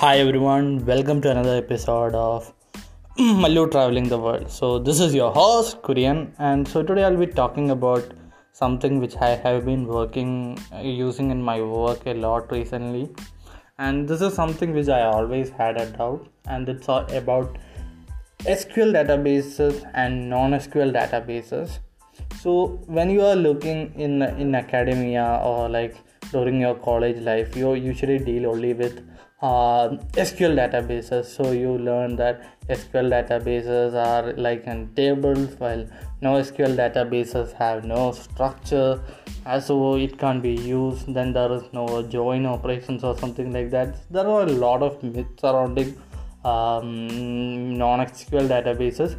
Hi 0.00 0.18
everyone, 0.18 0.84
welcome 0.84 1.22
to 1.22 1.30
another 1.30 1.56
episode 1.56 2.14
of 2.14 2.52
Mallu 3.18 3.70
Traveling 3.70 4.10
the 4.10 4.18
World. 4.18 4.50
So, 4.50 4.78
this 4.78 5.00
is 5.00 5.14
your 5.14 5.32
host 5.32 5.80
Kurian, 5.80 6.32
and 6.38 6.68
so 6.68 6.82
today 6.82 7.02
I'll 7.02 7.16
be 7.16 7.26
talking 7.26 7.70
about 7.70 8.12
something 8.52 9.00
which 9.00 9.16
I 9.16 9.30
have 9.30 9.64
been 9.64 9.86
working 9.86 10.58
uh, 10.70 10.80
using 10.80 11.30
in 11.30 11.42
my 11.42 11.62
work 11.62 12.04
a 12.04 12.12
lot 12.12 12.52
recently, 12.52 13.08
and 13.78 14.06
this 14.06 14.20
is 14.20 14.34
something 14.34 14.74
which 14.74 14.88
I 14.88 15.00
always 15.04 15.48
had 15.48 15.80
a 15.80 15.86
doubt, 15.86 16.28
and 16.44 16.68
it's 16.68 16.90
all 16.90 17.10
about 17.22 17.56
SQL 18.40 18.92
databases 18.98 19.82
and 19.94 20.28
non 20.28 20.50
SQL 20.50 20.92
databases. 20.92 21.78
So, 22.42 22.82
when 22.84 23.08
you 23.08 23.22
are 23.22 23.34
looking 23.34 23.94
in 23.94 24.20
in 24.20 24.54
academia 24.54 25.40
or 25.42 25.70
like 25.70 25.96
during 26.32 26.60
your 26.60 26.74
college 26.74 27.18
life, 27.18 27.56
you 27.56 27.74
usually 27.74 28.18
deal 28.18 28.46
only 28.46 28.74
with 28.74 29.06
uh, 29.42 29.88
SQL 30.12 30.54
databases. 30.56 31.26
So 31.26 31.52
you 31.52 31.78
learn 31.78 32.16
that 32.16 32.42
SQL 32.68 33.10
databases 33.10 33.94
are 33.94 34.32
like 34.34 34.66
in 34.66 34.94
tables, 34.94 35.54
while 35.58 35.86
NoSQL 36.22 36.76
databases 36.76 37.52
have 37.52 37.84
no 37.84 38.12
structure, 38.12 39.00
so 39.60 39.96
it 39.96 40.18
can't 40.18 40.42
be 40.42 40.54
used. 40.54 41.12
Then 41.12 41.32
there 41.32 41.52
is 41.52 41.62
no 41.72 42.02
join 42.02 42.46
operations 42.46 43.04
or 43.04 43.16
something 43.16 43.52
like 43.52 43.70
that. 43.70 44.10
There 44.10 44.26
are 44.26 44.42
a 44.42 44.52
lot 44.66 44.82
of 44.82 45.02
myths 45.02 45.40
surrounding 45.40 45.96
um, 46.44 47.74
non-SQL 47.74 48.48
databases. 48.48 49.16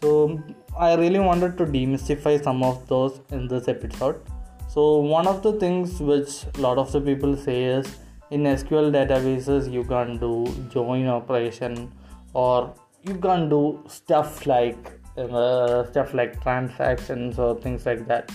So 0.00 0.40
I 0.78 0.94
really 0.94 1.18
wanted 1.18 1.58
to 1.58 1.66
demystify 1.66 2.42
some 2.42 2.62
of 2.62 2.86
those 2.86 3.20
in 3.30 3.48
this 3.48 3.68
episode. 3.68 4.20
So 4.68 4.98
one 4.98 5.26
of 5.26 5.42
the 5.42 5.52
things 5.54 5.98
which 5.98 6.44
a 6.54 6.60
lot 6.60 6.76
of 6.76 6.92
the 6.92 7.00
people 7.00 7.36
say 7.36 7.64
is 7.64 7.96
in 8.30 8.42
SQL 8.42 8.92
databases 8.92 9.72
you 9.72 9.82
can't 9.84 10.20
do 10.20 10.46
join 10.70 11.06
operation 11.06 11.90
or 12.34 12.74
you 13.02 13.14
can't 13.14 13.48
do 13.48 13.82
stuff 13.88 14.46
like 14.46 14.92
uh, 15.16 15.86
stuff 15.86 16.12
like 16.12 16.40
transactions 16.42 17.38
or 17.38 17.58
things 17.58 17.86
like 17.86 18.06
that. 18.06 18.30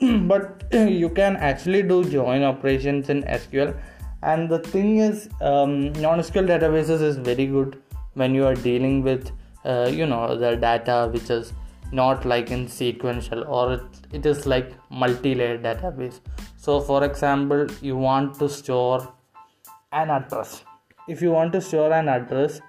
But 0.00 0.64
you 0.72 1.08
can 1.08 1.36
actually 1.36 1.82
do 1.82 2.04
join 2.04 2.44
operations 2.44 3.08
in 3.08 3.24
SQL 3.24 3.76
and 4.22 4.48
the 4.48 4.60
thing 4.60 4.98
is 4.98 5.28
um, 5.40 5.92
non-SQL 5.94 6.46
databases 6.46 7.02
is 7.02 7.16
very 7.16 7.46
good 7.46 7.82
when 8.14 8.34
you 8.34 8.46
are 8.46 8.54
dealing 8.54 9.02
with 9.02 9.32
uh, 9.64 9.90
you 9.92 10.06
know 10.06 10.36
the 10.36 10.54
data 10.56 11.08
which 11.12 11.28
is 11.28 11.52
not 11.92 12.24
like 12.24 12.50
in 12.50 12.66
sequential 12.68 13.44
or 13.44 13.74
it, 13.74 13.82
it 14.12 14.26
is 14.26 14.46
like 14.46 14.72
multi-layered 14.90 15.62
database. 15.62 16.20
So 16.56 16.80
for 16.80 17.04
example 17.04 17.66
you 17.80 17.96
want 17.96 18.38
to 18.38 18.48
store 18.48 19.12
an 19.92 20.10
address. 20.10 20.64
If 21.08 21.20
you 21.20 21.30
want 21.30 21.52
to 21.52 21.60
store 21.60 21.92
an 21.92 22.08
address 22.08 22.60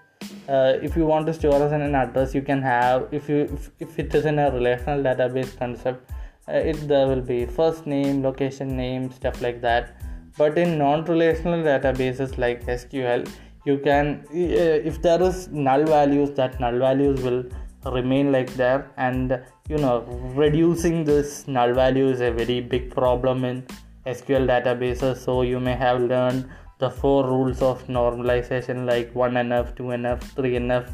uh, 0.47 0.73
if 0.81 0.95
you 0.95 1.05
want 1.05 1.25
to 1.27 1.33
store 1.33 1.61
as 1.63 1.71
an 1.71 1.95
address 1.95 2.33
you 2.35 2.41
can 2.41 2.61
have 2.61 3.07
if 3.11 3.29
you 3.29 3.41
if, 3.53 3.71
if 3.79 3.99
it 3.99 4.13
is 4.15 4.25
in 4.25 4.39
a 4.39 4.51
relational 4.51 5.03
database 5.03 5.57
concept 5.57 6.11
uh, 6.47 6.53
it 6.53 6.87
there 6.87 7.07
will 7.07 7.21
be 7.21 7.45
first 7.45 7.85
name 7.87 8.21
location 8.23 8.75
name 8.75 9.11
stuff 9.11 9.41
like 9.41 9.61
that. 9.61 9.95
But 10.37 10.57
in 10.57 10.77
non-relational 10.79 11.63
databases 11.63 12.37
like 12.37 12.65
sql 12.65 13.29
you 13.65 13.77
can 13.77 14.25
uh, 14.31 14.89
if 14.91 15.01
there 15.01 15.21
is 15.21 15.47
null 15.49 15.85
values 15.85 16.31
that 16.31 16.59
null 16.59 16.79
values 16.79 17.21
will 17.21 17.43
remain 17.91 18.31
like 18.31 18.53
there 18.53 18.91
and 18.97 19.39
you 19.67 19.77
know 19.77 20.01
reducing 20.35 21.03
this 21.03 21.47
null 21.47 21.73
value 21.73 22.07
is 22.07 22.21
a 22.21 22.31
very 22.31 22.59
big 22.61 22.91
problem 22.91 23.43
in 23.43 23.61
sql 24.05 24.47
databases 24.47 25.17
so 25.17 25.41
you 25.41 25.59
may 25.59 25.75
have 25.75 26.01
learned 26.01 26.49
the 26.83 26.89
four 26.89 27.19
rules 27.31 27.61
of 27.61 27.85
normalization 27.87 28.85
like 28.91 29.13
1NF, 29.13 29.75
2NF, 29.77 30.21
3NF, 30.35 30.85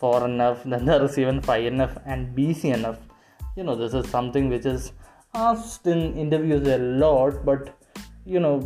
4NF, 0.00 0.62
then 0.70 0.84
there 0.84 1.04
is 1.04 1.18
even 1.18 1.40
5NF 1.40 2.02
and 2.06 2.36
BCNF. 2.36 2.98
You 3.56 3.64
know, 3.64 3.76
this 3.82 3.94
is 3.94 4.08
something 4.10 4.48
which 4.48 4.66
is 4.66 4.92
asked 5.34 5.86
in 5.86 6.00
interviews 6.24 6.66
a 6.68 6.78
lot, 6.78 7.44
but 7.44 7.78
you 8.24 8.40
know, 8.40 8.60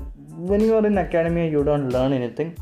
when 0.50 0.60
you 0.60 0.74
are 0.76 0.86
in 0.86 0.98
academia, 0.98 1.50
you 1.50 1.64
don't 1.64 1.88
learn 1.88 2.12
anything. 2.12 2.56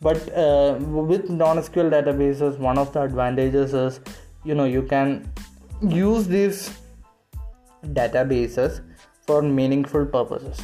But 0.00 0.18
uh, 0.36 0.76
with 0.80 1.30
non-SQL 1.30 1.90
databases, 1.96 2.58
one 2.58 2.76
of 2.76 2.92
the 2.92 3.02
advantages 3.02 3.72
is 3.72 4.00
you 4.44 4.54
know 4.54 4.64
you 4.64 4.82
can 4.82 5.30
use 5.82 6.26
these 6.26 6.78
databases 7.86 8.80
for 9.26 9.42
meaningful 9.42 10.06
purposes. 10.06 10.60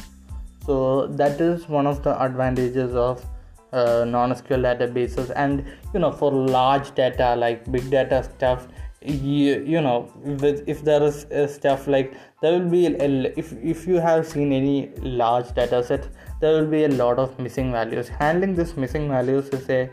So 0.65 1.07
that 1.07 1.41
is 1.41 1.67
one 1.67 1.87
of 1.87 2.03
the 2.03 2.21
advantages 2.21 2.93
of 2.95 3.25
uh, 3.71 4.05
non-sql 4.05 4.63
databases. 4.63 5.31
And 5.35 5.65
you 5.93 5.99
know 5.99 6.11
for 6.11 6.31
large 6.31 6.93
data 6.95 7.35
like 7.35 7.71
big 7.71 7.89
data 7.89 8.23
stuff 8.23 8.67
you, 9.01 9.63
you 9.65 9.79
know 9.79 10.11
with, 10.23 10.67
if 10.67 10.83
there 10.83 11.01
is 11.01 11.23
uh, 11.25 11.47
stuff 11.47 11.87
like 11.87 12.13
there 12.41 12.51
will 12.51 12.69
be 12.69 12.87
a, 12.87 13.39
if 13.39 13.53
if 13.63 13.87
you 13.87 13.95
have 13.95 14.27
seen 14.27 14.51
any 14.51 14.89
large 14.97 15.53
data 15.53 15.81
set 15.81 16.09
there 16.41 16.53
will 16.53 16.67
be 16.67 16.83
a 16.83 16.89
lot 16.89 17.17
of 17.17 17.37
missing 17.39 17.71
values. 17.71 18.07
Handling 18.07 18.55
this 18.55 18.75
missing 18.75 19.07
values 19.07 19.49
is 19.49 19.69
a 19.69 19.89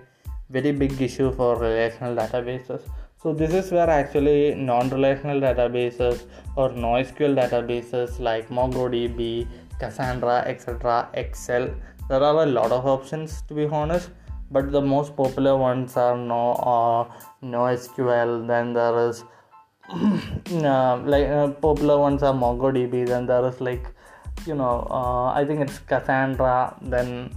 very 0.51 0.73
big 0.73 1.01
issue 1.01 1.33
for 1.33 1.57
relational 1.57 2.17
databases 2.17 2.83
so 3.23 3.33
this 3.33 3.53
is 3.55 3.73
where 3.73 3.89
actually 3.89 4.55
non-relational 4.55 5.41
databases 5.41 6.25
or 6.55 6.71
NoSQL 6.71 7.35
databases 7.35 8.21
like 8.21 8.49
MongoDB, 8.51 9.49
Cassandra, 9.81 10.45
etc., 10.47 11.09
Excel. 11.15 11.75
There 12.09 12.23
are 12.23 12.43
a 12.43 12.47
lot 12.47 12.73
of 12.73 12.87
options 12.87 13.43
to 13.49 13.55
be 13.55 13.65
honest, 13.67 14.11
but 14.51 14.71
the 14.71 14.81
most 14.81 15.17
popular 15.17 15.57
ones 15.57 15.97
are 15.97 16.17
no 16.17 16.53
uh, 16.53 17.13
NoSQL. 17.43 18.47
Then 18.47 18.75
there 18.75 19.09
is 19.09 19.25
uh, 20.65 20.99
like 20.99 21.27
uh, 21.27 21.49
popular 21.49 21.99
ones 21.99 22.23
are 22.23 22.35
MongoDB. 22.35 23.07
Then 23.07 23.27
there 23.27 23.47
is 23.49 23.61
like 23.61 23.87
you 24.47 24.55
know 24.55 24.87
uh, 24.91 25.33
I 25.33 25.45
think 25.47 25.61
it's 25.61 25.79
Cassandra. 25.79 26.77
Then 26.83 27.35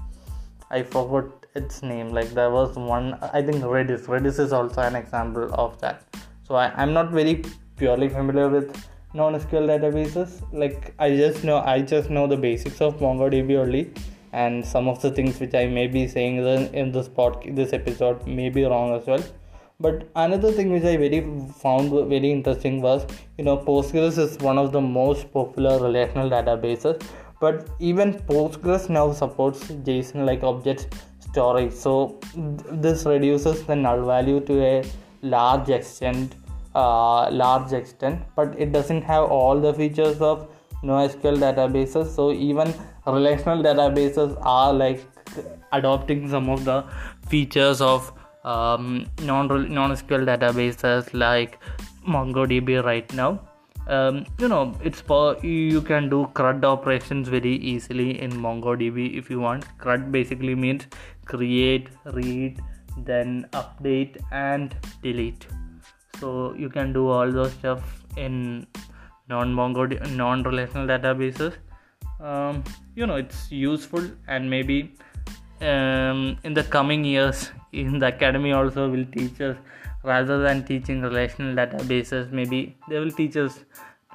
I 0.70 0.84
forgot 0.84 1.39
its 1.56 1.82
name. 1.84 2.10
Like 2.10 2.30
there 2.32 2.52
was 2.52 2.76
one 2.76 3.14
I 3.34 3.42
think 3.42 3.64
Redis. 3.64 4.06
Redis 4.06 4.40
is 4.40 4.54
also 4.54 4.82
an 4.82 4.96
example 4.96 5.50
of 5.54 5.80
that. 5.82 6.04
So 6.44 6.56
I, 6.56 6.72
I'm 6.76 6.94
not 6.94 7.12
very 7.12 7.44
purely 7.78 8.10
familiar 8.10 8.50
with 8.50 8.86
non-SQL 9.14 9.68
databases. 9.74 10.42
Like 10.52 10.94
I 11.00 11.16
just 11.16 11.44
know 11.44 11.58
I 11.58 11.82
just 11.82 12.10
know 12.10 12.28
the 12.28 12.38
basics 12.38 12.82
of 12.82 12.98
MongoDB 13.00 13.58
only, 13.58 13.92
and 14.34 14.66
some 14.66 14.88
of 14.88 15.02
the 15.02 15.12
things 15.12 15.40
which 15.40 15.54
I 15.54 15.66
may 15.68 15.88
be 15.88 16.08
saying 16.08 16.38
in 16.74 16.92
this 16.92 17.08
pod 17.08 17.44
this 17.52 17.74
episode 17.74 18.26
may 18.28 18.50
be 18.50 18.64
wrong 18.64 18.96
as 18.96 19.06
well. 19.08 19.24
But 19.82 20.10
another 20.16 20.52
thing 20.52 20.74
which 20.74 20.84
I 20.84 20.98
very 20.98 21.22
found 21.62 21.92
very 22.10 22.32
interesting 22.32 22.82
was 22.82 23.08
you 23.38 23.46
know 23.46 23.58
Postgres 23.58 24.18
is 24.18 24.38
one 24.40 24.58
of 24.58 24.72
the 24.72 24.82
most 24.82 25.32
popular 25.32 25.80
relational 25.82 26.30
databases, 26.30 27.02
but 27.40 27.70
even 27.80 28.14
Postgres 28.14 28.90
now 28.90 29.12
supports 29.14 29.64
JSON 29.88 30.26
like 30.26 30.44
object 30.44 30.94
storage. 31.32 31.74
So 31.74 32.20
this 32.36 33.06
reduces 33.06 33.64
the 33.66 33.76
null 33.76 34.06
value 34.06 34.40
to 34.42 34.62
a 34.64 34.84
large 35.22 35.70
extent 35.70 36.36
uh, 36.76 37.30
large 37.32 37.74
extent 37.74 38.22
but 38.36 38.54
it 38.58 38.72
doesn't 38.72 39.02
have 39.02 39.24
all 39.24 39.60
the 39.60 39.74
features 39.74 40.22
of 40.22 40.48
NoSQL 40.84 41.40
databases 41.40 42.16
so 42.16 42.32
even 42.32 42.74
relational 43.06 43.64
databases 43.64 44.38
are 44.42 44.72
like 44.72 45.04
adopting 45.74 46.30
some 46.30 46.50
of 46.50 46.64
the 46.66 46.84
features 47.28 47.82
of 47.82 48.14
um, 48.44 49.06
non 49.22 49.48
non-SQL 49.74 50.26
databases 50.26 51.14
like 51.14 51.60
MongoDB 52.08 52.84
right 52.84 53.14
now. 53.14 53.40
Um, 53.90 54.26
you 54.38 54.48
know, 54.48 54.76
it's 54.84 55.04
you 55.44 55.82
can 55.82 56.10
do 56.10 56.30
CRUD 56.34 56.64
operations 56.64 57.28
very 57.28 57.56
easily 57.56 58.22
in 58.22 58.32
MongoDB 58.32 59.18
if 59.18 59.30
you 59.30 59.40
want. 59.40 59.66
CRUD 59.80 60.12
basically 60.12 60.54
means 60.56 60.86
create, 61.26 61.90
read, 62.06 62.62
then 63.06 63.48
update 63.54 64.18
and 64.32 64.76
delete 65.02 65.48
so 66.20 66.54
you 66.54 66.70
can 66.70 66.94
do 66.94 67.08
all 67.08 67.32
those 67.32 67.54
stuff 67.54 68.04
in 68.18 68.68
non-MongoDB, 69.30 70.16
non 70.16 70.44
relational 70.44 70.88
databases 70.88 71.54
um, 72.20 72.64
you 72.96 73.06
know 73.06 73.16
it's 73.16 73.52
useful 73.52 74.04
and 74.28 74.50
maybe 74.50 74.94
um, 75.62 76.38
in 76.44 76.54
the 76.54 76.64
coming 76.64 77.04
years 77.04 77.52
in 77.72 78.00
the 78.00 78.08
academy 78.08 78.52
also 78.52 78.90
will 78.90 79.06
teach 79.18 79.40
us 79.42 79.56
rather 80.04 80.42
than 80.42 80.64
teaching 80.66 81.02
relational 81.02 81.56
databases 81.56 82.32
maybe 82.32 82.78
they 82.88 83.00
will 83.00 83.12
teach 83.12 83.36
us 83.38 83.60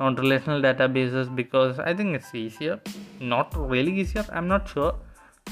non-relational 0.01 0.61
databases 0.61 1.35
because 1.35 1.79
i 1.79 1.95
think 1.95 2.17
it's 2.17 2.35
easier. 2.35 2.81
Not 3.21 3.55
really 3.57 4.01
easier 4.01 4.25
i'm 4.33 4.49
not 4.49 4.69
sure. 4.69 4.95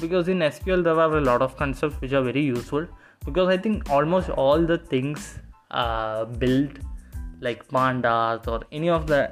Because 0.00 0.28
in 0.28 0.38
sql 0.38 0.82
there 0.82 0.98
are 0.98 1.16
a 1.16 1.20
lot 1.20 1.42
of 1.42 1.56
concepts 1.56 2.00
which 2.00 2.12
are 2.12 2.22
very 2.22 2.42
useful. 2.42 2.86
Because 3.24 3.48
i 3.48 3.56
think 3.56 3.90
almost 3.90 4.30
all 4.30 4.64
the 4.64 4.78
things 4.78 5.38
uh, 5.70 6.24
built 6.24 6.70
like 7.40 7.66
pandas 7.68 8.46
or 8.48 8.62
any 8.72 8.88
of 8.88 9.06
the 9.06 9.30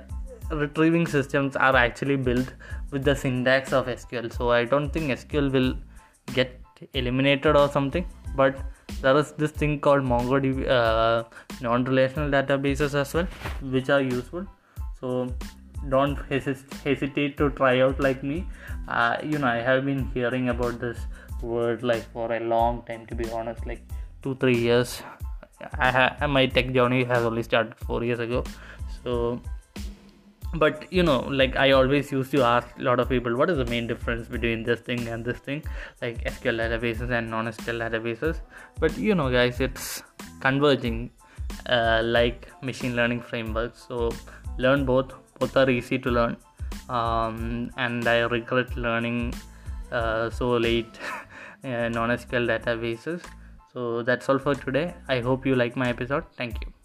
retrieving 0.51 1.07
systems 1.07 1.57
are 1.57 1.77
actually 1.77 2.17
built 2.17 2.53
with 2.91 3.05
the 3.05 3.15
syntax 3.15 3.73
of 3.73 3.87
sql 3.87 4.33
so 4.33 4.51
i 4.51 4.65
don't 4.65 4.91
think 4.91 5.11
sql 5.19 5.51
will 5.53 5.75
get 6.35 6.59
eliminated 6.95 7.57
or 7.57 7.69
something 7.69 8.05
but 8.37 8.59
there 9.03 9.17
is 9.17 9.33
this 9.33 9.51
thing 9.51 9.79
called 9.81 10.03
mongodb 10.03 10.69
uh, 10.69 11.25
non-relational 11.61 12.31
databases 12.31 12.95
as 12.95 13.15
well 13.15 13.29
which 13.63 13.91
are 13.91 14.01
useful. 14.01 14.47
So 15.01 15.35
don't 15.89 16.19
hesitate 16.85 17.37
to 17.39 17.51
try 17.51 17.81
out 17.81 18.01
like 18.01 18.23
me. 18.23 18.47
Uh, 18.89 19.17
you 19.23 19.39
know 19.39 19.47
i 19.47 19.61
have 19.71 19.85
been 19.85 20.07
hearing 20.15 20.49
about 20.49 20.81
this 20.81 20.99
word 21.43 21.83
like 21.83 22.05
for 22.13 22.33
a 22.33 22.41
long 22.41 22.83
time 22.89 23.07
to 23.07 23.15
be 23.15 23.31
honest 23.31 23.67
like 23.67 23.83
two 24.23 24.35
three 24.37 24.59
years. 24.59 25.03
I 25.79 25.91
ha- 25.91 26.27
my 26.27 26.47
tech 26.47 26.73
journey 26.73 27.05
has 27.05 27.25
only 27.25 27.43
started 27.43 27.75
four 27.87 28.03
years 28.05 28.19
ago. 28.19 28.45
So 29.05 29.41
but 30.55 30.93
you 30.93 31.03
know 31.03 31.21
like 31.21 31.55
i 31.57 31.71
always 31.71 32.11
used 32.11 32.31
to 32.33 32.43
ask 32.43 32.67
a 32.79 32.83
lot 32.83 32.99
of 32.99 33.09
people 33.09 33.37
what 33.37 33.49
is 33.49 33.57
the 33.57 33.65
main 33.67 33.87
difference 33.87 34.27
between 34.27 34.65
this 34.65 34.81
thing 34.81 35.07
and 35.09 35.25
this 35.25 35.39
thing? 35.39 35.63
Like 36.03 36.25
sql 36.25 36.59
databases 36.59 37.11
and 37.11 37.31
non-sql 37.31 37.79
databases. 37.79 38.41
But 38.81 38.97
you 38.99 39.15
know 39.15 39.31
guys 39.31 39.61
it's 39.61 40.03
converging 40.41 41.11
uh, 41.67 42.03
like 42.05 42.49
machine 42.63 42.97
learning 42.97 43.21
frameworks. 43.21 43.85
So 43.87 44.11
learn 44.59 44.85
both. 44.85 45.13
Both 45.39 45.57
are 45.57 45.71
easy 45.71 45.99
to 45.99 46.11
learn. 46.11 46.37
Um, 46.89 47.71
and 47.77 48.07
i 48.09 48.19
regret 48.21 48.77
learning 48.77 49.35
uh, 49.93 50.31
so 50.31 50.51
late 50.57 50.99
uh, 51.65 51.89
non-sql 51.89 52.49
databases. 52.49 53.23
So 53.73 54.03
that's 54.03 54.29
all 54.29 54.39
for 54.39 54.57
today. 54.57 54.95
I 55.09 55.21
hope 55.21 55.47
you 55.47 55.55
like 55.55 55.77
my 55.77 55.91
episode. 55.91 56.25
Thank 56.37 56.61
you 56.63 56.80